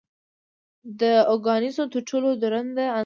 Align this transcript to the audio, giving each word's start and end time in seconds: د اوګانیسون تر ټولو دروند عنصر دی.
د 0.99 1.01
اوګانیسون 1.31 1.87
تر 1.93 2.01
ټولو 2.09 2.29
دروند 2.41 2.75
عنصر 2.81 2.95
دی. 2.95 2.99